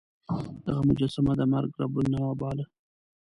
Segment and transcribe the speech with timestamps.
[0.65, 2.65] دغه مجسمه د مرګ رب النوع باله.